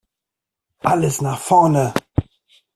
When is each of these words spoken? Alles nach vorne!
Alles 0.79 1.21
nach 1.21 1.37
vorne! 1.39 1.93